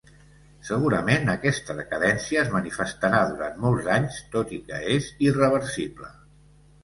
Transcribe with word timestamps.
Segurament 0.69 1.27
aquesta 1.33 1.73
decadència 1.79 2.39
es 2.45 2.49
manifestarà 2.55 3.19
durant 3.33 3.61
molts 3.65 3.89
anys, 3.97 4.17
tot 4.37 4.55
i 4.59 4.61
que 4.71 4.81
és 4.95 5.11
irreversible. 5.27 6.11